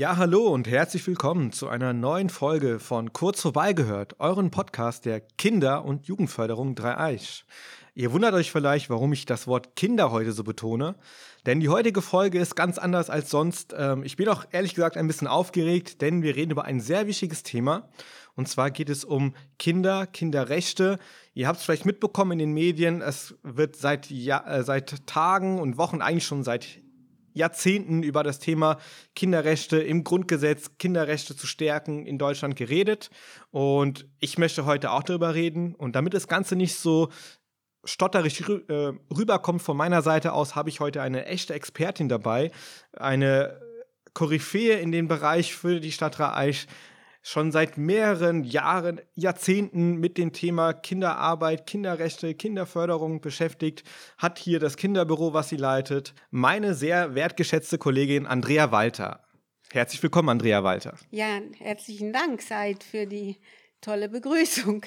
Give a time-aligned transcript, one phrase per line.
[0.00, 5.20] Ja, hallo und herzlich willkommen zu einer neuen Folge von Kurz vorbeigehört, euren Podcast der
[5.20, 7.44] Kinder- und Jugendförderung Dreieich.
[7.94, 10.94] Ihr wundert euch vielleicht, warum ich das Wort Kinder heute so betone,
[11.44, 13.74] denn die heutige Folge ist ganz anders als sonst.
[13.76, 17.06] Ähm, ich bin auch ehrlich gesagt ein bisschen aufgeregt, denn wir reden über ein sehr
[17.06, 17.90] wichtiges Thema.
[18.34, 20.98] Und zwar geht es um Kinder, Kinderrechte.
[21.34, 25.58] Ihr habt es vielleicht mitbekommen in den Medien, es wird seit, ja, äh, seit Tagen
[25.58, 26.80] und Wochen, eigentlich schon seit
[27.40, 28.78] Jahrzehnten über das Thema
[29.14, 33.10] Kinderrechte im Grundgesetz, Kinderrechte zu stärken in Deutschland geredet.
[33.50, 35.74] Und ich möchte heute auch darüber reden.
[35.74, 37.08] Und damit das Ganze nicht so
[37.84, 42.50] stotterig äh, rüberkommt von meiner Seite aus, habe ich heute eine echte Expertin dabei.
[42.92, 43.60] Eine
[44.14, 46.66] Koryphäe in dem Bereich für die Stadt Reich,
[47.22, 53.84] schon seit mehreren Jahren, Jahrzehnten mit dem Thema Kinderarbeit, Kinderrechte, Kinderförderung beschäftigt,
[54.18, 59.24] hat hier das Kinderbüro, was sie leitet, meine sehr wertgeschätzte Kollegin Andrea Walter.
[59.72, 60.96] Herzlich willkommen, Andrea Walter.
[61.10, 63.36] Ja, herzlichen Dank, Seid, für die
[63.80, 64.84] tolle Begrüßung.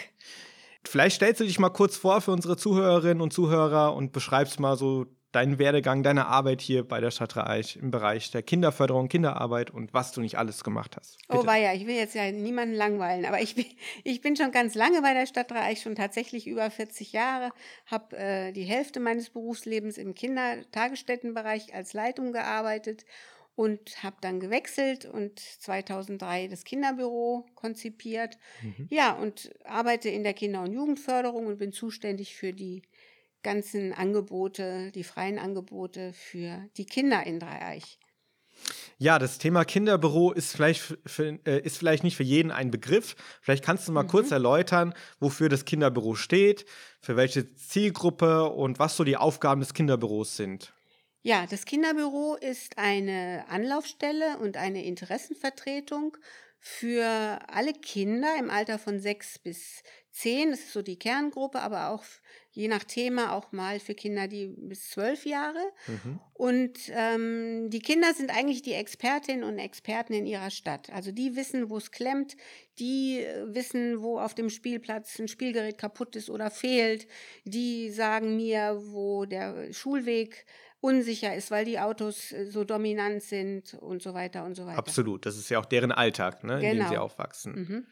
[0.86, 4.76] Vielleicht stellst du dich mal kurz vor für unsere Zuhörerinnen und Zuhörer und beschreibst mal
[4.76, 9.72] so deinen Werdegang, deine Arbeit hier bei der Stadt Reich im Bereich der Kinderförderung, Kinderarbeit
[9.72, 11.18] und was du nicht alles gemacht hast.
[11.28, 11.44] Oh, Bitte.
[11.44, 13.66] Oh, war ja, ich will jetzt ja niemanden langweilen, aber ich bin,
[14.04, 17.52] ich bin schon ganz lange bei der Stadt Reich, schon tatsächlich über 40 Jahre,
[17.88, 23.06] habe äh, die Hälfte meines Berufslebens im Kindertagesstättenbereich als Leitung gearbeitet
[23.56, 28.38] und habe dann gewechselt und 2003 das Kinderbüro konzipiert.
[28.62, 28.88] Mhm.
[28.90, 32.84] Ja, und arbeite in der Kinder- und Jugendförderung und bin zuständig für die
[33.44, 38.00] ganzen Angebote, die freien Angebote für die Kinder in Dreieich.
[38.98, 43.16] Ja, das Thema Kinderbüro ist vielleicht, für, äh, ist vielleicht nicht für jeden ein Begriff.
[43.42, 44.08] Vielleicht kannst du mal mhm.
[44.08, 46.66] kurz erläutern, wofür das Kinderbüro steht,
[47.02, 50.74] für welche Zielgruppe und was so die Aufgaben des Kinderbüros sind.
[51.24, 56.18] Ja, das Kinderbüro ist eine Anlaufstelle und eine Interessenvertretung
[56.60, 60.52] für alle Kinder im Alter von sechs bis zehn.
[60.52, 62.04] Das ist so die Kerngruppe, aber auch
[62.54, 65.60] je nach Thema auch mal für Kinder, die bis zwölf Jahre.
[65.88, 66.20] Mhm.
[66.34, 70.92] Und ähm, die Kinder sind eigentlich die Expertinnen und Experten in ihrer Stadt.
[70.92, 72.38] Also die wissen, wo es klemmt,
[72.78, 77.08] die äh, wissen, wo auf dem Spielplatz ein Spielgerät kaputt ist oder fehlt.
[77.44, 80.46] Die sagen mir, wo der Schulweg
[80.80, 84.78] unsicher ist, weil die Autos äh, so dominant sind und so weiter und so weiter.
[84.78, 87.06] Absolut, das ist ja auch deren Alltag, ne, in dem sie genau.
[87.06, 87.54] aufwachsen.
[87.56, 87.88] Mhm.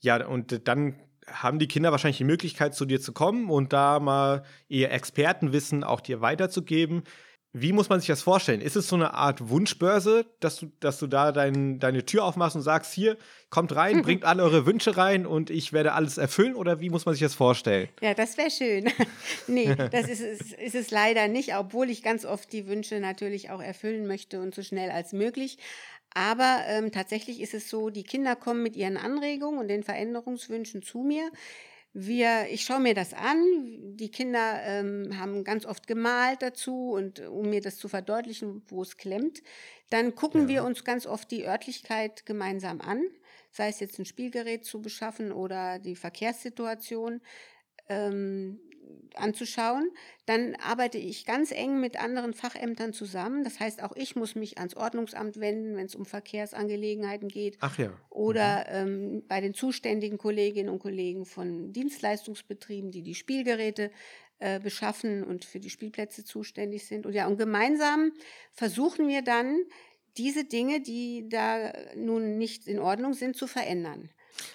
[0.00, 0.94] Ja, und dann
[1.32, 5.84] haben die Kinder wahrscheinlich die Möglichkeit, zu dir zu kommen und da mal ihr Expertenwissen
[5.84, 7.02] auch dir weiterzugeben.
[7.54, 8.60] Wie muss man sich das vorstellen?
[8.60, 12.56] Ist es so eine Art Wunschbörse, dass du, dass du da dein, deine Tür aufmachst
[12.56, 13.16] und sagst, hier,
[13.48, 14.02] kommt rein, mhm.
[14.02, 16.54] bringt alle eure Wünsche rein und ich werde alles erfüllen?
[16.54, 17.88] Oder wie muss man sich das vorstellen?
[18.02, 18.92] Ja, das wäre schön.
[19.46, 23.50] nee, das ist, ist, ist es leider nicht, obwohl ich ganz oft die Wünsche natürlich
[23.50, 25.56] auch erfüllen möchte und so schnell als möglich.
[26.14, 30.82] Aber ähm, tatsächlich ist es so, die Kinder kommen mit ihren Anregungen und den Veränderungswünschen
[30.82, 31.30] zu mir.
[31.92, 33.42] Wir, ich schaue mir das an.
[33.96, 38.82] Die Kinder ähm, haben ganz oft gemalt dazu und um mir das zu verdeutlichen, wo
[38.82, 39.42] es klemmt.
[39.90, 40.48] Dann gucken ja.
[40.48, 43.02] wir uns ganz oft die Örtlichkeit gemeinsam an,
[43.50, 47.20] sei es jetzt ein Spielgerät zu beschaffen oder die Verkehrssituation.
[47.88, 48.60] Ähm,
[49.14, 49.90] anzuschauen.
[50.26, 53.44] Dann arbeite ich ganz eng mit anderen Fachämtern zusammen.
[53.44, 57.56] Das heißt, auch ich muss mich ans Ordnungsamt wenden, wenn es um Verkehrsangelegenheiten geht.
[57.60, 57.90] Ach ja.
[58.10, 58.88] Oder mhm.
[58.88, 63.90] ähm, bei den zuständigen Kolleginnen und Kollegen von Dienstleistungsbetrieben, die die Spielgeräte
[64.38, 67.06] äh, beschaffen und für die Spielplätze zuständig sind.
[67.06, 68.12] Und ja, und gemeinsam
[68.52, 69.64] versuchen wir dann,
[70.16, 74.10] diese Dinge, die da nun nicht in Ordnung sind, zu verändern.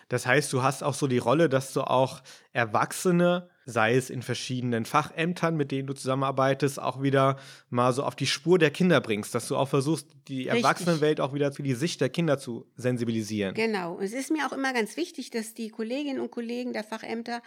[0.09, 2.21] Das heißt, du hast auch so die Rolle, dass du auch
[2.53, 7.37] Erwachsene sei es in verschiedenen Fachämtern, mit denen du zusammenarbeitest, auch wieder
[7.69, 10.63] mal so auf die Spur der Kinder bringst, dass du auch versuchst, die Richtig.
[10.63, 13.53] Erwachsenenwelt auch wieder für die Sicht der Kinder zu sensibilisieren.
[13.53, 13.99] Genau.
[13.99, 17.41] Es ist mir auch immer ganz wichtig, dass die Kolleginnen und Kollegen der Fachämter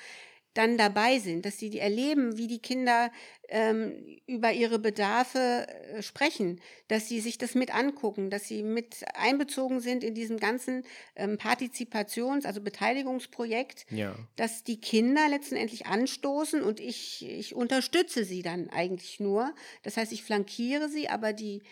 [0.56, 3.10] dann dabei sind, dass sie erleben, wie die Kinder
[3.48, 3.92] ähm,
[4.26, 9.80] über ihre Bedarfe äh, sprechen, dass sie sich das mit angucken, dass sie mit einbezogen
[9.80, 14.16] sind in diesem ganzen ähm, Partizipations-, also Beteiligungsprojekt, ja.
[14.36, 19.54] dass die Kinder letztendlich anstoßen und ich, ich unterstütze sie dann eigentlich nur.
[19.82, 21.62] Das heißt, ich flankiere sie, aber die,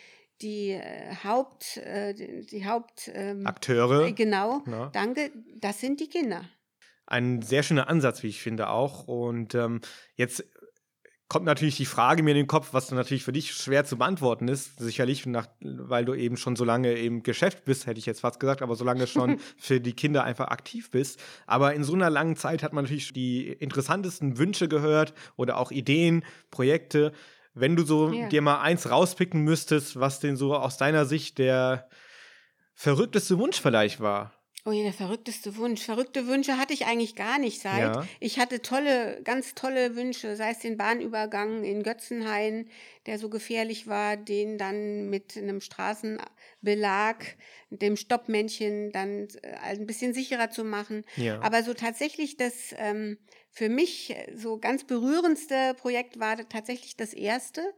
[0.42, 4.12] die äh, Haupt, äh, die Haupt ähm, Akteure.
[4.12, 4.90] Genau, ja.
[4.92, 6.44] danke, das sind die Kinder
[7.06, 9.06] ein sehr schöner Ansatz, wie ich finde auch.
[9.06, 9.80] Und ähm,
[10.16, 10.44] jetzt
[11.28, 14.46] kommt natürlich die Frage mir in den Kopf, was natürlich für dich schwer zu beantworten
[14.46, 18.20] ist, sicherlich, nach, weil du eben schon so lange im Geschäft bist, hätte ich jetzt
[18.20, 21.20] fast gesagt, aber so lange schon für die Kinder einfach aktiv bist.
[21.46, 25.70] Aber in so einer langen Zeit hat man natürlich die interessantesten Wünsche gehört oder auch
[25.70, 27.12] Ideen, Projekte.
[27.54, 28.28] Wenn du so ja.
[28.28, 31.88] dir mal eins rauspicken müsstest, was denn so aus deiner Sicht der
[32.74, 34.32] verrückteste Wunsch vielleicht war.
[34.66, 35.82] Oh ja, der verrückteste Wunsch.
[35.82, 37.94] Verrückte Wünsche hatte ich eigentlich gar nicht seit.
[37.96, 38.08] Ja.
[38.18, 42.70] Ich hatte tolle, ganz tolle Wünsche, sei es den Bahnübergang in Götzenhain,
[43.04, 47.16] der so gefährlich war, den dann mit einem Straßenbelag,
[47.68, 51.04] dem Stoppmännchen dann äh, ein bisschen sicherer zu machen.
[51.16, 51.42] Ja.
[51.42, 53.18] Aber so tatsächlich das ähm,
[53.50, 57.74] für mich so ganz berührendste Projekt war tatsächlich das erste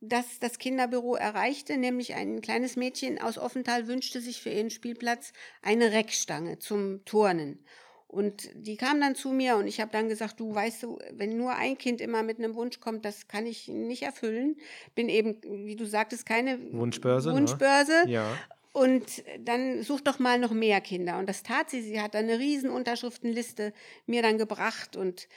[0.00, 5.32] das das Kinderbüro erreichte, nämlich ein kleines Mädchen aus Offenthal wünschte sich für ihren Spielplatz
[5.62, 7.64] eine Reckstange zum Turnen.
[8.08, 11.36] Und die kam dann zu mir und ich habe dann gesagt, du weißt du, wenn
[11.36, 14.56] nur ein Kind immer mit einem Wunsch kommt, das kann ich nicht erfüllen.
[14.94, 15.36] Bin eben,
[15.66, 17.28] wie du sagtest, keine Wunschbörse.
[17.28, 17.34] Ne?
[17.36, 18.04] Wunschbörse.
[18.06, 18.12] Ne?
[18.12, 18.38] Ja.
[18.72, 21.18] Und dann such doch mal noch mehr Kinder.
[21.18, 21.82] Und das tat sie.
[21.82, 23.74] Sie hat dann eine riesen Unterschriftenliste
[24.06, 25.28] mir dann gebracht und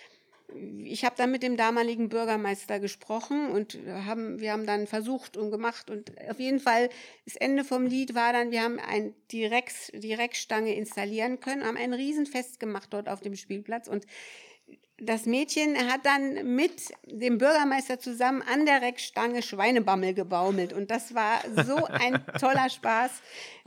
[0.83, 5.51] ich habe dann mit dem damaligen Bürgermeister gesprochen und haben, wir haben dann versucht und
[5.51, 5.89] gemacht.
[5.89, 6.89] Und auf jeden Fall
[7.25, 11.93] das Ende vom Lied war dann, wir haben ein Direkt, Direktstange installieren können, haben ein
[11.93, 13.87] Riesenfest gemacht dort auf dem Spielplatz.
[13.87, 14.05] Und
[14.97, 20.73] das Mädchen hat dann mit dem Bürgermeister zusammen an der Reckstange Schweinebammel gebaumelt.
[20.73, 23.11] Und das war so ein toller Spaß.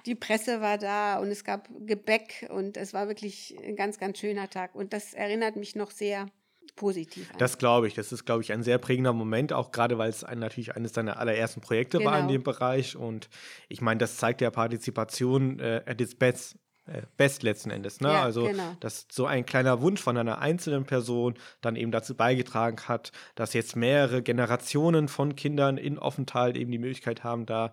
[0.07, 4.19] Die Presse war da und es gab Gebäck und es war wirklich ein ganz, ganz
[4.19, 4.75] schöner Tag.
[4.75, 6.29] Und das erinnert mich noch sehr
[6.77, 7.39] positiv an.
[7.39, 7.95] Das glaube ich.
[7.95, 10.93] Das ist, glaube ich, ein sehr prägender Moment, auch gerade weil es ein, natürlich eines
[10.93, 12.11] deiner allerersten Projekte genau.
[12.11, 12.39] war in genau.
[12.39, 12.97] dem Bereich.
[12.97, 13.29] Und
[13.69, 16.57] ich meine, das zeigt ja Partizipation äh, at its best.
[16.87, 18.03] Äh, best letzten Endes.
[18.03, 18.09] Ne?
[18.09, 18.77] Ja, also, genau.
[18.81, 21.33] dass so ein kleiner Wunsch von einer einzelnen Person
[21.63, 26.79] dann eben dazu beigetragen hat, dass jetzt mehrere Generationen von Kindern in Offenthal eben die
[26.79, 27.73] Möglichkeit haben, da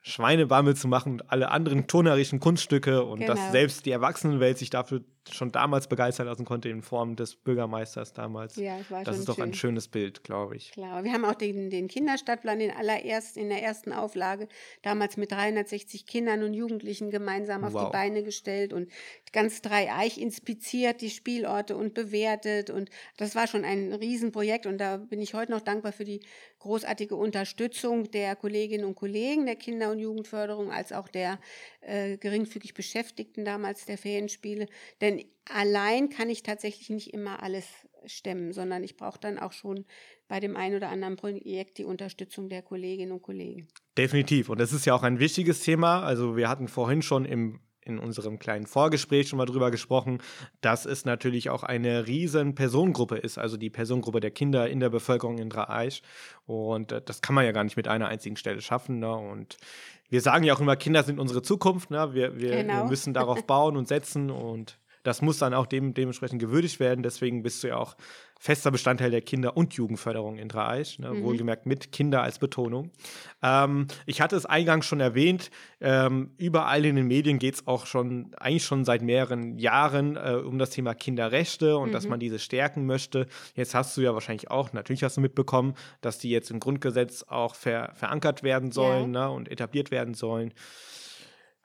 [0.00, 3.34] Schweinebammel zu machen und alle anderen turnerischen Kunststücke und genau.
[3.34, 5.02] dass selbst die Erwachsenenwelt sich dafür
[5.32, 8.56] schon damals begeistern lassen konnte in Form des Bürgermeisters damals.
[8.56, 9.44] Ja, das war Das ist doch schön.
[9.44, 10.72] ein schönes Bild, glaube ich.
[10.72, 14.48] Klar, wir haben auch den, den Kinderstadtplan in, allererst, in der ersten Auflage
[14.82, 17.86] damals mit 360 Kindern und Jugendlichen gemeinsam auf wow.
[17.86, 18.90] die Beine gestellt und
[19.32, 22.70] ganz Dreieich inspiziert, die Spielorte und bewertet.
[22.70, 26.20] Und das war schon ein Riesenprojekt und da bin ich heute noch dankbar für die
[26.60, 31.38] großartige Unterstützung der Kolleginnen und Kollegen der Kinder- und Jugendförderung als auch der
[31.80, 34.66] äh, geringfügig Beschäftigten damals der Ferienspiele.
[35.00, 35.15] Denn
[35.50, 37.66] allein kann ich tatsächlich nicht immer alles
[38.06, 39.84] stemmen, sondern ich brauche dann auch schon
[40.28, 43.68] bei dem einen oder anderen Projekt die Unterstützung der Kolleginnen und Kollegen.
[43.96, 44.48] Definitiv.
[44.48, 46.02] Und das ist ja auch ein wichtiges Thema.
[46.02, 50.18] Also wir hatten vorhin schon im in unserem kleinen Vorgespräch schon mal drüber gesprochen,
[50.60, 54.90] dass es natürlich auch eine riesen Personengruppe ist, also die Personengruppe der Kinder in der
[54.90, 56.02] Bevölkerung in Dreieich.
[56.46, 58.98] Und äh, das kann man ja gar nicht mit einer einzigen Stelle schaffen.
[58.98, 59.14] Ne?
[59.14, 59.56] Und
[60.08, 61.90] wir sagen ja auch immer, Kinder sind unsere Zukunft.
[61.90, 62.12] Ne?
[62.12, 62.82] Wir, wir, genau.
[62.82, 67.02] wir müssen darauf bauen und setzen und das muss dann auch dem, dementsprechend gewürdigt werden.
[67.02, 67.96] Deswegen bist du ja auch
[68.38, 71.10] fester Bestandteil der Kinder- und Jugendförderung in Dreieich, ne?
[71.10, 71.22] mhm.
[71.22, 72.90] wohlgemerkt mit Kinder als Betonung.
[73.42, 75.50] Ähm, ich hatte es eingangs schon erwähnt,
[75.80, 80.32] ähm, überall in den Medien geht es auch schon, eigentlich schon seit mehreren Jahren äh,
[80.44, 81.92] um das Thema Kinderrechte und mhm.
[81.92, 83.26] dass man diese stärken möchte.
[83.54, 87.22] Jetzt hast du ja wahrscheinlich auch, natürlich hast du mitbekommen, dass die jetzt im Grundgesetz
[87.28, 89.28] auch ver verankert werden sollen ja.
[89.28, 89.30] ne?
[89.30, 90.52] und etabliert werden sollen.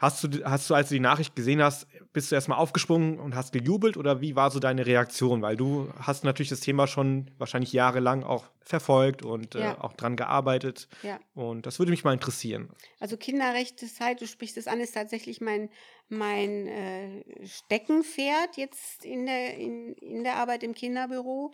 [0.02, 3.36] Hast du, hast du, als du die Nachricht gesehen hast, bist du erstmal aufgesprungen und
[3.36, 5.44] hast gejubelt oder wie war so deine Reaktion?
[5.44, 9.74] Weil du hast natürlich das Thema schon wahrscheinlich jahrelang auch verfolgt und äh, ja.
[9.74, 10.88] äh, auch dran gearbeitet.
[11.04, 11.20] Ja.
[11.36, 12.72] Und das würde mich mal interessieren.
[13.00, 15.70] Also Kinderrechteszeit, du sprichst es an, ist tatsächlich mein,
[16.10, 21.54] mein äh, Steckenpferd jetzt in der, in, in der Arbeit im Kinderbüro.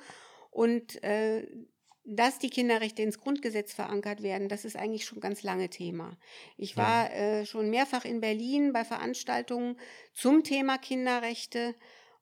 [0.51, 1.45] Und äh,
[2.09, 6.17] dass die Kinderrechte ins Grundgesetz verankert werden, das ist eigentlich schon ganz lange Thema.
[6.55, 9.77] Ich war äh, schon mehrfach in Berlin bei Veranstaltungen
[10.13, 11.75] zum Thema Kinderrechte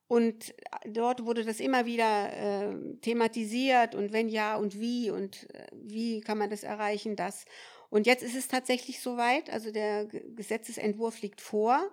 [0.08, 0.54] und
[0.86, 6.20] dort wurde das immer wieder äh, thematisiert und wenn ja und wie und äh, wie
[6.20, 7.44] kann man das erreichen, das.
[7.88, 11.88] Und jetzt ist es tatsächlich soweit, also der Gesetzesentwurf liegt vor.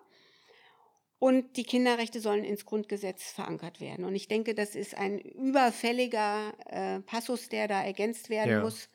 [1.24, 4.04] Und die Kinderrechte sollen ins Grundgesetz verankert werden.
[4.04, 8.60] Und ich denke, das ist ein überfälliger äh, Passus, der da ergänzt werden ja.
[8.60, 8.90] muss.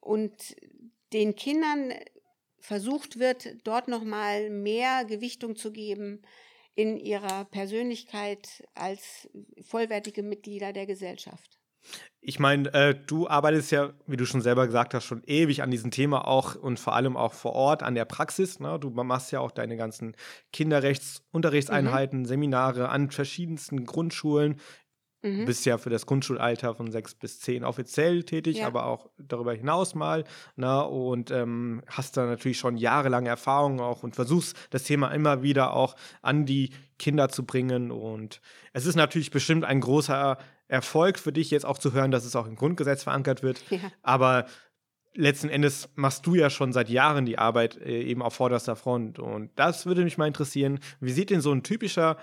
[0.00, 0.56] Und
[1.12, 1.92] den Kindern
[2.60, 6.22] versucht wird, dort nochmal mehr Gewichtung zu geben
[6.76, 9.28] in ihrer Persönlichkeit als
[9.60, 11.59] vollwertige Mitglieder der Gesellschaft.
[12.22, 15.70] Ich meine, äh, du arbeitest ja, wie du schon selber gesagt hast, schon ewig an
[15.70, 18.60] diesem Thema auch und vor allem auch vor Ort an der Praxis.
[18.60, 18.78] Ne?
[18.78, 20.14] Du machst ja auch deine ganzen
[20.52, 22.24] Kinderrechtsunterrichtseinheiten, mhm.
[22.26, 24.60] Seminare an verschiedensten Grundschulen.
[25.22, 25.40] Mhm.
[25.40, 28.66] Du bist ja für das Grundschulalter von sechs bis zehn offiziell tätig, ja.
[28.66, 30.24] aber auch darüber hinaus mal.
[30.56, 30.84] Ne?
[30.84, 35.72] Und ähm, hast da natürlich schon jahrelange Erfahrung auch und versuchst das Thema immer wieder
[35.72, 37.90] auch an die Kinder zu bringen.
[37.90, 38.42] Und
[38.74, 40.36] es ist natürlich bestimmt ein großer
[40.70, 43.62] Erfolg für dich, jetzt auch zu hören, dass es auch im Grundgesetz verankert wird.
[43.70, 43.78] Ja.
[44.02, 44.46] Aber
[45.14, 49.18] letzten Endes machst du ja schon seit Jahren die Arbeit äh, eben auf vorderster Front.
[49.18, 50.78] Und das würde mich mal interessieren.
[51.00, 52.16] Wie sieht denn so ein typischer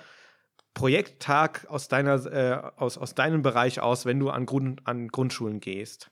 [0.73, 5.59] Projekttag aus, deiner, äh, aus, aus deinem Bereich aus, wenn du an, Grund, an Grundschulen
[5.59, 6.09] gehst?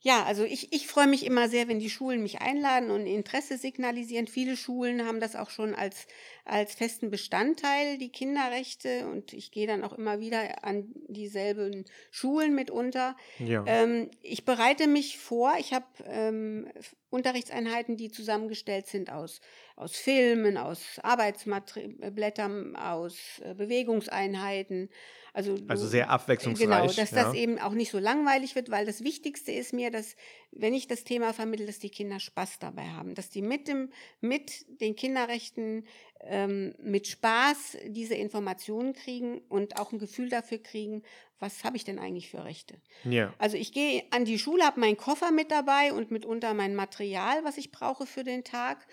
[0.00, 3.58] Ja, also ich, ich freue mich immer sehr, wenn die Schulen mich einladen und Interesse
[3.58, 4.28] signalisieren.
[4.28, 6.06] Viele Schulen haben das auch schon als,
[6.44, 9.08] als festen Bestandteil, die Kinderrechte.
[9.08, 13.16] Und ich gehe dann auch immer wieder an dieselben Schulen mitunter.
[13.40, 13.64] Ja.
[13.66, 15.54] Ähm, ich bereite mich vor.
[15.58, 16.70] Ich habe ähm,
[17.10, 19.40] Unterrichtseinheiten, die zusammengestellt sind aus,
[19.74, 24.90] aus Filmen, aus Arbeitsblättern, aus äh, Bewegungseinheiten.
[25.38, 26.66] Also, also sehr abwechslungsreich.
[26.66, 27.22] Genau, dass ja.
[27.22, 30.16] das eben auch nicht so langweilig wird, weil das Wichtigste ist mir, dass,
[30.50, 33.92] wenn ich das Thema vermittle, dass die Kinder Spaß dabei haben, dass die mit, dem,
[34.20, 35.86] mit den Kinderrechten
[36.22, 41.04] ähm, mit Spaß diese Informationen kriegen und auch ein Gefühl dafür kriegen,
[41.38, 42.74] was habe ich denn eigentlich für Rechte.
[43.04, 43.32] Ja.
[43.38, 47.44] Also ich gehe an die Schule, habe meinen Koffer mit dabei und mitunter mein Material,
[47.44, 48.88] was ich brauche für den Tag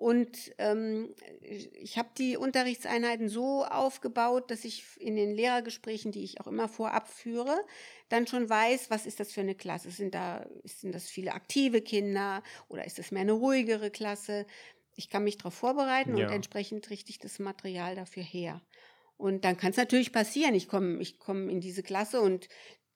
[0.00, 6.40] und ähm, ich habe die Unterrichtseinheiten so aufgebaut, dass ich in den Lehrergesprächen, die ich
[6.40, 7.54] auch immer vorab führe,
[8.08, 9.90] dann schon weiß, was ist das für eine Klasse?
[9.90, 14.46] Sind, da, sind das viele aktive Kinder oder ist das mehr eine ruhigere Klasse?
[14.96, 16.28] Ich kann mich darauf vorbereiten ja.
[16.28, 18.62] und entsprechend richte ich das Material dafür her.
[19.18, 22.48] Und dann kann es natürlich passieren, ich komme ich komm in diese Klasse und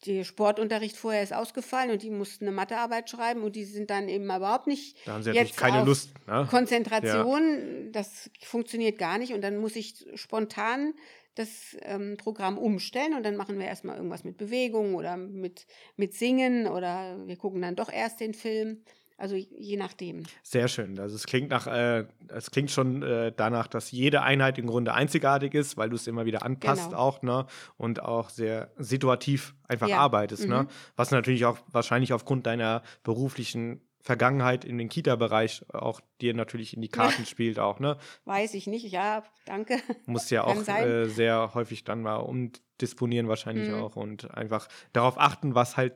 [0.07, 4.09] der Sportunterricht vorher ist ausgefallen und die mussten eine Mathearbeit schreiben und die sind dann
[4.09, 4.97] eben überhaupt nicht.
[5.07, 6.11] Da haben sie jetzt keine Lust.
[6.27, 6.47] Ne?
[6.51, 7.91] Konzentration, ja.
[7.93, 10.95] das funktioniert gar nicht und dann muss ich spontan
[11.35, 16.15] das ähm, Programm umstellen und dann machen wir erstmal irgendwas mit Bewegung oder mit, mit
[16.15, 18.85] Singen oder wir gucken dann doch erst den Film.
[19.17, 20.25] Also je nachdem.
[20.43, 20.99] Sehr schön.
[20.99, 24.93] Also es klingt nach, äh, es klingt schon äh, danach, dass jede Einheit im Grunde
[24.93, 26.99] einzigartig ist, weil du es immer wieder anpasst genau.
[26.99, 27.47] auch, ne?
[27.77, 29.99] Und auch sehr situativ einfach ja.
[29.99, 30.63] arbeitest, ne?
[30.63, 30.63] mhm.
[30.63, 30.69] ne?
[30.97, 36.83] Was natürlich auch wahrscheinlich aufgrund deiner beruflichen Vergangenheit in den Kita-Bereich auch dir natürlich in
[36.83, 37.97] die Karten spielt auch, ne?
[38.27, 39.79] Weiß ich nicht, ja, danke.
[40.07, 43.77] Muss ja auch äh, sehr häufig dann mal umdisponieren wahrscheinlich mhm.
[43.77, 45.95] auch und einfach darauf achten, was halt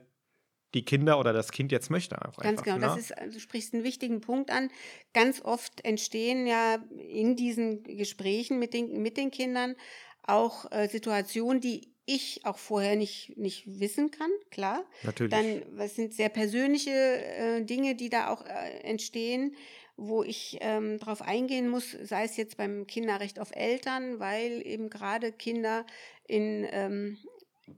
[0.73, 2.15] die Kinder oder das Kind jetzt möchte.
[2.15, 2.81] Ganz einfach, genau, ne?
[2.81, 4.69] das ist, also du sprichst einen wichtigen Punkt an.
[5.13, 6.77] Ganz oft entstehen ja
[7.09, 9.75] in diesen Gesprächen mit den, mit den Kindern
[10.23, 14.83] auch äh, Situationen, die ich auch vorher nicht, nicht wissen kann, klar.
[15.03, 15.31] Natürlich.
[15.31, 19.55] Dann, was sind sehr persönliche äh, Dinge, die da auch äh, entstehen,
[19.95, 24.89] wo ich ähm, darauf eingehen muss, sei es jetzt beim Kinderrecht auf Eltern, weil eben
[24.89, 25.85] gerade Kinder
[26.25, 27.17] in, ähm,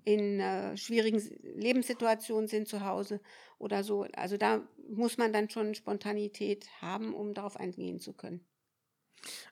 [0.03, 1.21] in äh, schwierigen
[1.55, 3.19] Lebenssituationen sind zu Hause
[3.57, 4.05] oder so.
[4.13, 8.45] Also da muss man dann schon Spontanität haben, um darauf eingehen zu können.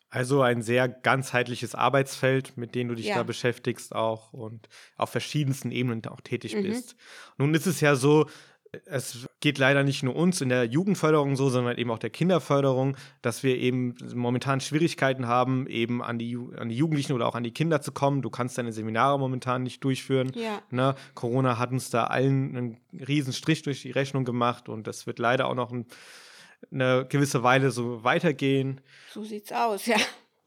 [0.09, 3.15] Also ein sehr ganzheitliches Arbeitsfeld, mit dem du dich ja.
[3.15, 4.67] da beschäftigst auch und
[4.97, 6.63] auf verschiedensten Ebenen auch tätig mhm.
[6.63, 6.95] bist.
[7.37, 8.27] Nun ist es ja so,
[8.85, 12.95] es geht leider nicht nur uns in der Jugendförderung so, sondern eben auch der Kinderförderung,
[13.21, 17.43] dass wir eben momentan Schwierigkeiten haben, eben an die, an die Jugendlichen oder auch an
[17.43, 18.21] die Kinder zu kommen.
[18.21, 20.31] Du kannst deine Seminare momentan nicht durchführen.
[20.35, 20.61] Ja.
[20.69, 20.95] Ne?
[21.15, 25.19] Corona hat uns da allen einen riesen Strich durch die Rechnung gemacht und das wird
[25.19, 25.85] leider auch noch ein,
[26.71, 28.81] eine gewisse Weile so weitergehen.
[29.11, 29.97] So sieht's aus, ja.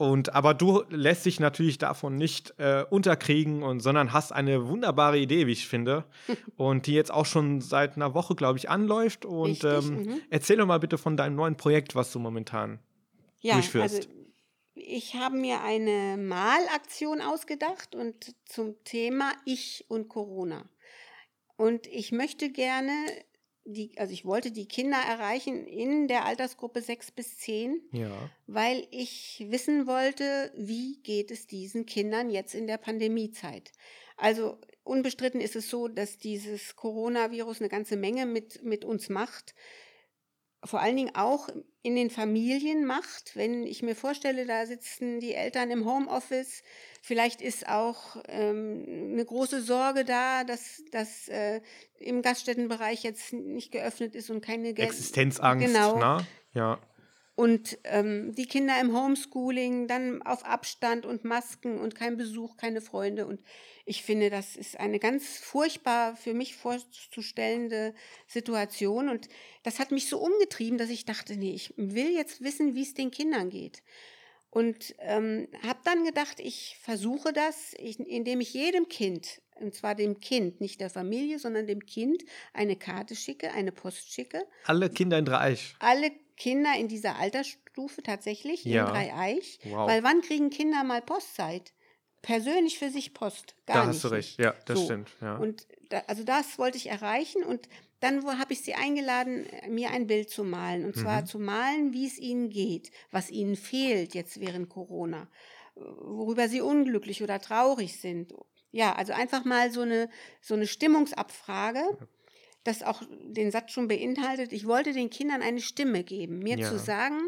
[0.03, 5.17] Und aber du lässt dich natürlich davon nicht äh, unterkriegen und sondern hast eine wunderbare
[5.17, 6.03] Idee, wie ich finde,
[6.57, 9.25] und die jetzt auch schon seit einer Woche, glaube ich, anläuft.
[9.25, 10.21] Und Richtig, ähm, mhm.
[10.29, 12.81] erzähl doch mal bitte von deinem neuen Projekt, was du momentan
[13.43, 13.95] ja, durchführst.
[13.95, 14.09] Also
[14.75, 20.69] ich habe mir eine Malaktion ausgedacht und zum Thema Ich und Corona.
[21.57, 22.93] Und ich möchte gerne
[23.65, 28.11] die, also ich wollte die Kinder erreichen in der Altersgruppe 6 bis 10, ja.
[28.47, 33.73] weil ich wissen wollte, wie geht es diesen Kindern jetzt in der Pandemiezeit.
[34.17, 39.55] Also unbestritten ist es so, dass dieses Coronavirus eine ganze Menge mit, mit uns macht
[40.65, 41.49] vor allen Dingen auch
[41.83, 43.35] in den Familien macht.
[43.35, 46.63] Wenn ich mir vorstelle, da sitzen die Eltern im Homeoffice,
[47.03, 51.61] vielleicht ist auch ähm, eine große Sorge da, dass das äh,
[51.99, 55.99] im Gaststättenbereich jetzt nicht geöffnet ist und keine Geld Existenzangst, genau.
[55.99, 56.27] Ne?
[56.55, 56.79] Ja.
[57.35, 62.83] Und ähm, die Kinder im Homeschooling, dann auf Abstand und Masken und kein Besuch, keine
[62.83, 63.27] Freunde.
[63.27, 63.41] Und
[63.87, 67.95] ich finde, das ist eine ganz furchtbar für mich vorzustellende
[68.27, 69.09] Situation.
[69.09, 69.29] Und
[69.63, 72.95] das hat mich so umgetrieben, dass ich dachte, nee, ich will jetzt wissen, wie es
[72.95, 73.83] den Kindern geht.
[74.51, 79.95] Und ähm, habe dann gedacht, ich versuche das, ich, indem ich jedem Kind, und zwar
[79.95, 84.47] dem Kind, nicht der Familie, sondern dem Kind, eine Karte schicke, eine Post schicke.
[84.65, 85.75] Alle Kinder in Dreieich.
[85.79, 88.87] Alle Kinder in dieser Altersstufe tatsächlich ja.
[88.87, 89.59] in Dreieich.
[89.65, 89.89] Wow.
[89.89, 91.73] Weil wann kriegen Kinder mal Postzeit?
[92.23, 93.57] Persönlich für sich Post.
[93.67, 93.97] Gar da nicht.
[93.97, 94.85] hast du recht, ja, das so.
[94.85, 95.11] stimmt.
[95.21, 95.37] Ja.
[95.37, 97.69] Und da, also das wollte ich erreichen und
[97.99, 100.85] dann habe ich sie eingeladen, mir ein Bild zu malen.
[100.85, 101.27] Und zwar Mhm.
[101.27, 105.29] zu malen, wie es ihnen geht, was ihnen fehlt jetzt während Corona,
[105.77, 108.33] äh, worüber sie unglücklich oder traurig sind.
[108.73, 110.09] Ja, also einfach mal so eine,
[110.41, 111.97] so eine Stimmungsabfrage,
[112.65, 114.53] das auch den Satz schon beinhaltet.
[114.53, 116.69] Ich wollte den Kindern eine Stimme geben, mir Ja.
[116.69, 117.21] zu sagen,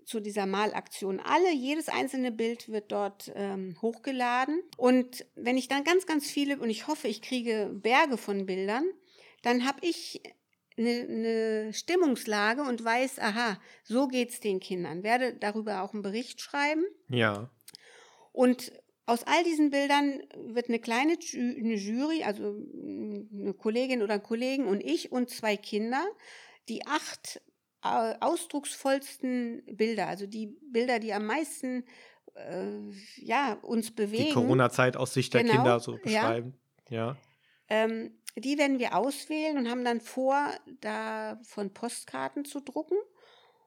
[0.07, 4.63] zu dieser Malaktion alle, jedes einzelne Bild wird dort ähm, hochgeladen.
[4.77, 8.85] Und wenn ich dann ganz, ganz viele, und ich hoffe, ich kriege Berge von Bildern,
[9.41, 10.21] dann habe ich
[10.77, 15.03] eine, eine Stimmungslage und weiß, aha, so geht's den Kindern.
[15.03, 16.85] Werde darüber auch einen Bericht schreiben.
[17.09, 17.51] Ja.
[18.31, 18.71] Und
[19.05, 24.81] aus all diesen Bildern wird eine kleine eine Jury, also eine Kollegin oder Kollegen und
[24.81, 26.05] ich und zwei Kinder,
[26.69, 27.41] die acht
[28.19, 31.83] ausdrucksvollsten Bilder, also die Bilder, die am meisten
[32.35, 34.25] äh, ja, uns bewegen.
[34.25, 35.99] Die Corona-Zeit aus Sicht der Genau, Kinder so ja.
[36.03, 36.53] beschreiben.
[36.89, 37.17] Ja.
[37.69, 40.51] Ähm, die werden wir auswählen und haben dann vor,
[40.81, 42.97] davon Postkarten zu drucken.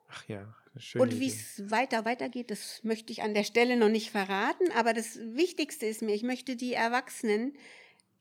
[0.09, 3.77] Ach ja, eine schöne Und wie es weiter weitergeht, das möchte ich an der Stelle
[3.77, 4.71] noch nicht verraten.
[4.77, 7.55] Aber das Wichtigste ist mir, ich möchte die Erwachsenen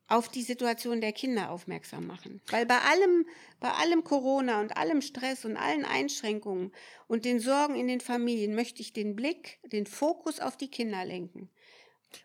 [0.09, 2.41] auf die Situation der Kinder aufmerksam machen.
[2.49, 3.25] Weil bei allem,
[3.59, 6.71] bei allem Corona und allem Stress und allen Einschränkungen
[7.07, 11.05] und den Sorgen in den Familien möchte ich den Blick, den Fokus auf die Kinder
[11.05, 11.49] lenken.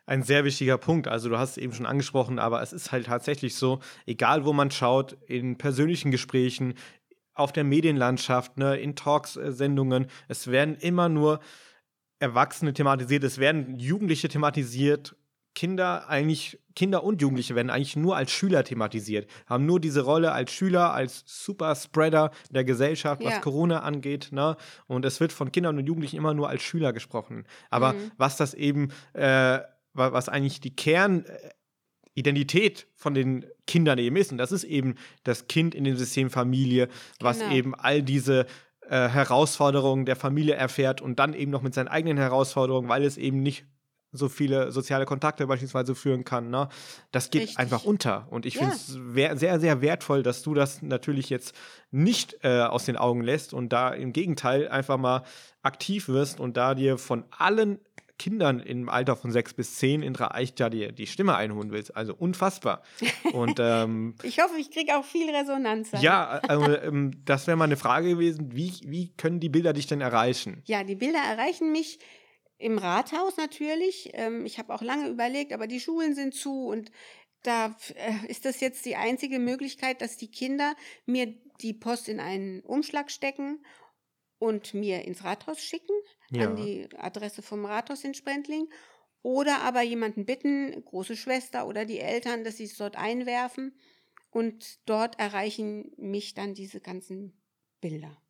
[0.07, 1.09] Ein sehr wichtiger Punkt.
[1.09, 4.55] Also du hast es eben schon angesprochen, aber es ist halt tatsächlich so, egal wo
[4.55, 6.75] man schaut, in persönlichen Gesprächen,
[7.35, 11.41] auf der Medienlandschaft, ne, in Talks-Sendungen, es werden immer nur
[12.21, 15.17] Erwachsene thematisiert, es werden Jugendliche thematisiert,
[15.55, 20.33] Kinder eigentlich, Kinder und Jugendliche werden eigentlich nur als Schüler thematisiert, haben nur diese Rolle
[20.33, 23.41] als Schüler, als Superspreader der Gesellschaft, was Ja.
[23.41, 24.57] Corona angeht, ne?
[24.87, 27.45] Und es wird von Kindern und Jugendlichen immer nur als Schüler gesprochen.
[27.71, 28.11] Aber Mhm.
[28.17, 29.61] was das eben, äh,
[29.93, 30.75] wa- was eigentlich die
[32.15, 36.31] Kernidentität von den Kindern eben ist, und das ist eben das Kind in dem System
[36.31, 36.89] Familie,
[37.21, 37.55] was Genau.
[37.55, 38.47] eben all diese
[38.91, 43.17] äh, Herausforderungen der Familie erfährt und dann eben noch mit seinen eigenen Herausforderungen, weil es
[43.17, 43.65] eben nicht
[44.17, 46.49] so viele soziale Kontakte beispielsweise führen kann.
[46.51, 46.69] Ne?
[47.13, 47.59] Das geht Richtig.
[47.59, 48.27] einfach unter.
[48.31, 48.71] Und ich Ja.
[48.71, 48.75] finde
[49.35, 51.55] es sehr, sehr wertvoll, dass du das natürlich jetzt
[51.91, 55.25] nicht äh, aus den Augen lässt und da im Gegenteil einfach mal
[55.63, 57.79] aktiv wirst und da dir von allen
[58.17, 61.97] Kindern im Alter von sechs bis zehn in Dreieich da die, die Stimme einholen willst.
[61.97, 62.83] Also unfassbar.
[63.33, 65.91] Und ähm, Ich hoffe, ich kriege auch viel Resonanz.
[65.91, 66.05] damit.
[66.05, 68.53] ja, also, ähm, das wäre mal eine Frage gewesen.
[68.55, 70.63] Wie, wie können die Bilder dich denn erreichen?
[70.67, 71.99] Ja, die Bilder erreichen mich
[72.65, 74.11] im Rathaus natürlich.
[74.15, 76.91] Ähm, ich habe auch lange überlegt, aber die Schulen sind zu und
[77.43, 80.75] da äh, ist das jetzt die einzige Möglichkeit, dass die Kinder
[81.05, 81.27] mir
[81.61, 83.65] die Post in einen Umschlag stecken
[84.39, 85.95] und mir ins Rathaus schicken,
[86.31, 86.49] Ja.
[86.49, 88.69] an die Adresse vom Rathaus in Sprendling.
[89.21, 93.79] Oder aber jemanden bitten, große Schwester oder die Eltern, dass sie es dort einwerfen.
[94.31, 97.41] Und dort erreichen mich dann diese ganzen
[97.81, 98.21] Bilder.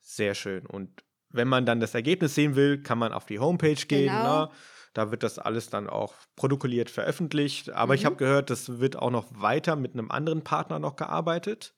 [0.00, 0.66] Sehr schön.
[0.66, 4.12] Und wenn man dann das Ergebnis sehen will, kann man auf die Homepage gehen.
[4.14, 4.42] Genau.
[4.46, 4.50] Ne?
[4.94, 7.70] Da wird das alles dann auch protokolliert veröffentlicht.
[7.70, 8.06] Aber ich Mhm.
[8.06, 11.74] habe gehört, das wird auch noch weiter mit einem anderen Partner noch gearbeitet,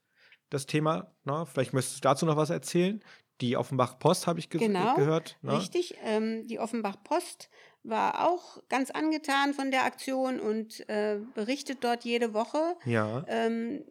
[0.50, 1.12] das Thema.
[1.24, 1.46] Ne?
[1.52, 3.02] Vielleicht möchtest du dazu noch was erzählen.
[3.40, 5.36] Die Offenbach Post habe ich ge Genau, gehört.
[5.42, 5.56] Ne?
[5.58, 7.50] Richtig, ähm, die Offenbach Post
[7.82, 13.84] war auch ganz angetan von der Aktion und äh, berichtet dort jede Woche Ja, ähm,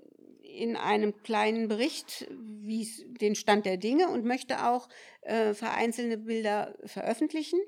[0.53, 2.87] in einem kleinen Bericht, wie
[3.19, 4.87] den Stand der Dinge und möchte auch
[5.21, 7.59] äh, vereinzelte Bilder veröffentlichen.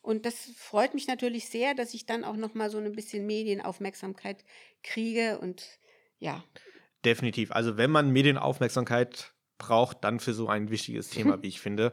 [0.00, 3.26] Und das freut mich natürlich sehr, dass ich dann auch noch mal so ein bisschen
[3.26, 4.44] Medienaufmerksamkeit
[4.82, 5.66] kriege und
[6.18, 6.44] ja,
[7.04, 7.52] definitiv.
[7.52, 11.92] Also wenn man Medienaufmerksamkeit braucht, dann für so ein wichtiges Thema, wie ich finde.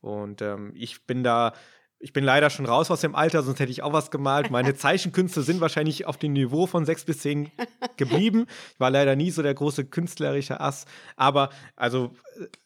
[0.00, 1.54] Und ähm, ich bin da,
[1.98, 4.50] ich bin leider schon raus aus dem Alter, sonst hätte ich auch was gemalt.
[4.50, 7.50] Meine Zeichenkünste sind wahrscheinlich auf dem Niveau von sechs bis zehn
[7.96, 8.46] geblieben.
[8.74, 10.84] Ich war leider nie so der große künstlerische Ass.
[11.16, 12.12] Aber also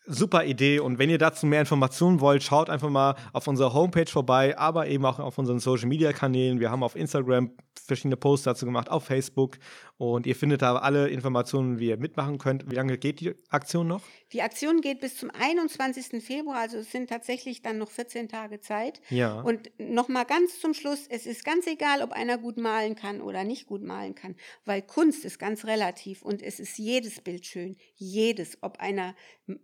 [0.07, 0.81] super Idee.
[0.81, 4.89] Und wenn ihr dazu mehr Informationen wollt, schaut einfach mal auf unserer Homepage vorbei, aber
[4.89, 6.61] eben auch auf unseren Social Media Kanälen.
[6.61, 7.53] Wir haben auf Instagram
[7.87, 9.59] verschiedene Posts dazu gemacht, auf Facebook.
[9.97, 12.71] Und ihr findet da alle Informationen, wie ihr mitmachen könnt.
[12.71, 14.01] Wie lange geht die Aktion noch?
[14.33, 16.25] Die Aktion geht bis zum 21.
[16.25, 19.01] Februar, also es sind tatsächlich dann noch 14 Tage Zeit.
[19.11, 19.41] Ja.
[19.41, 23.45] Und nochmal ganz zum Schluss, es ist ganz egal, ob einer gut malen kann oder
[23.45, 27.77] nicht gut malen kann, weil Kunst ist ganz relativ und es ist jedes Bild schön,
[27.97, 29.15] jedes, ob einer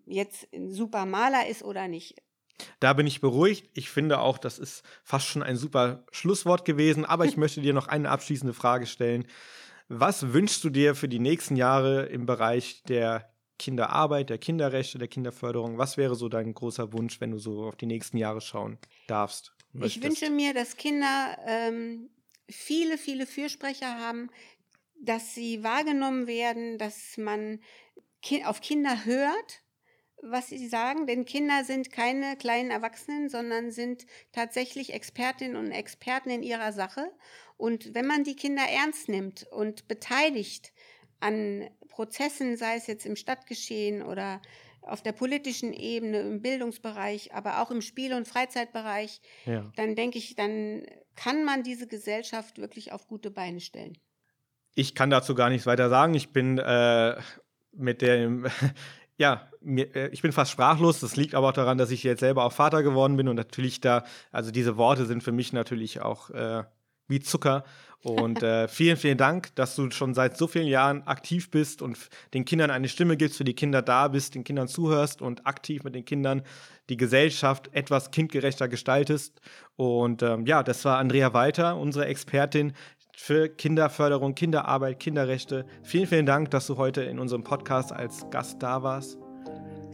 [0.05, 2.17] jetzt ein super Maler ist oder nicht.
[2.81, 3.71] Da bin ich beruhigt.
[3.75, 7.05] Ich finde auch, das ist fast schon ein super Schlusswort gewesen.
[7.05, 9.27] Aber ich möchte dir noch eine abschließende Frage stellen.
[9.89, 15.09] Was wünschst du dir für die nächsten Jahre im Bereich der Kinderarbeit, der Kinderrechte, der
[15.09, 15.79] Kinderförderung?
[15.79, 19.55] Was wäre so dein großer Wunsch, wenn du so auf die nächsten Jahre schauen darfst?
[19.73, 19.97] Möchtest?
[19.97, 22.11] Ich wünsche mir, dass Kinder ähm,
[22.49, 24.31] viele, viele Fürsprecher haben,
[25.01, 27.61] dass sie wahrgenommen werden, dass man
[28.45, 29.63] auf Kinder hört,
[30.23, 36.31] was sie sagen, denn Kinder sind keine kleinen Erwachsenen, sondern sind tatsächlich Expertinnen und Experten
[36.31, 37.11] in ihrer Sache.
[37.57, 40.73] Und wenn man die Kinder ernst nimmt und beteiligt
[41.21, 44.41] an Prozessen, sei es jetzt im Stadtgeschehen oder
[44.83, 49.71] auf der politischen Ebene, im Bildungsbereich, aber auch im Spiel- und Freizeitbereich, ja.
[49.77, 53.99] dann denke ich, dann kann man diese Gesellschaft wirklich auf gute Beine stellen.
[54.75, 56.15] Ich kann dazu gar nichts weiter sagen.
[56.15, 57.17] Ich bin äh,
[57.73, 58.47] mit dem,
[59.17, 61.01] ja, mir, äh, ich bin fast sprachlos.
[61.01, 63.81] Das liegt aber auch daran, dass ich jetzt selber auch Vater geworden bin und natürlich
[63.81, 66.65] da, also diese Worte sind für mich natürlich auch äh,
[67.09, 67.65] wie Zucker.
[68.03, 71.99] Und äh, vielen, vielen Dank, dass du schon seit so vielen Jahren aktiv bist und
[72.35, 75.83] den Kindern eine Stimme gibst, für die Kinder da bist, den Kindern zuhörst und aktiv
[75.85, 76.43] mit den Kindern
[76.89, 79.41] die Gesellschaft etwas kindgerechter gestaltest.
[79.75, 82.73] Und ähm, ja, das war Andrea Walter, unsere Expertin
[83.17, 85.65] für Kinderförderung, Kinderarbeit, Kinderrechte.
[85.83, 89.26] Vielen, vielen Dank, dass du heute in unserem Podcast als Gast da warst.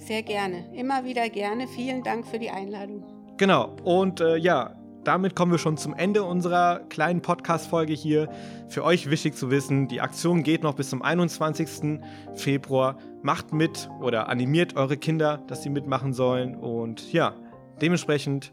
[0.07, 1.69] Sehr gerne, immer wieder gerne.
[1.69, 3.05] Vielen Dank für die Einladung.
[3.37, 8.29] Genau, und äh, ja, damit kommen wir schon zum Ende unserer kleinen Podcast-Folge hier.
[8.69, 12.01] Für euch wichtig zu wissen, die Aktion geht noch bis zum 21.
[12.35, 12.99] Februar.
[13.23, 16.55] Macht mit oder animiert eure Kinder, dass sie mitmachen sollen.
[16.55, 17.35] Und ja,
[17.81, 18.53] dementsprechend,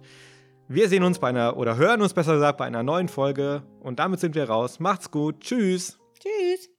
[0.67, 3.63] wir sehen uns bei einer oder hören uns besser gesagt bei einer neuen Folge.
[3.79, 4.79] Und damit sind wir raus.
[4.79, 5.41] Macht's gut.
[5.41, 5.99] Tschüss.
[6.19, 6.67] Tschüss.